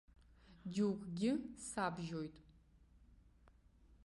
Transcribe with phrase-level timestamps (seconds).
[0.73, 1.31] Џьоукгьы
[1.67, 2.35] сабжьоит.